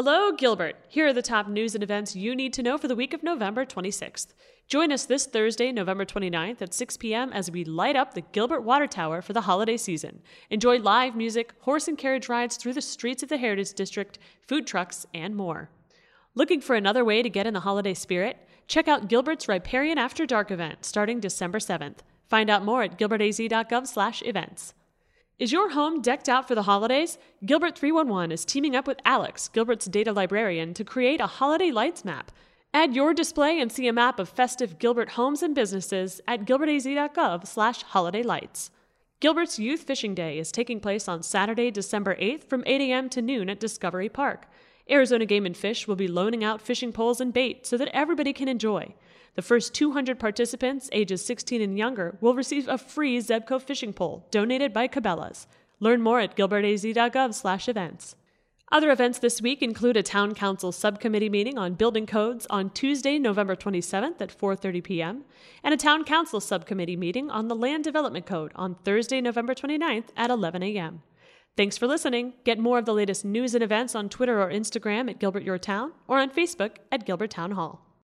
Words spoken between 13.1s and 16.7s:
of the Heritage District, food trucks, and more. Looking